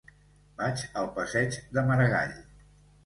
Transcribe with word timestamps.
Vaig 0.61 0.85
al 1.01 1.11
passeig 1.19 1.59
de 1.77 1.85
Maragall. 1.91 2.35